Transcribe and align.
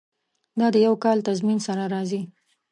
دا 0.59 0.67
د 0.73 0.75
یو 0.85 0.95
کال 1.03 1.17
تضمین 1.27 1.59
سره 1.67 1.83
راځي. 1.93 2.21